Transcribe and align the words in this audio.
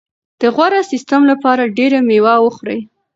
د 0.41 0.43
غوره 0.55 0.81
سیستم 0.91 1.21
لپاره 1.31 1.73
ډېره 1.77 1.99
مېوه 2.07 2.35
وخورئ. 2.41 2.79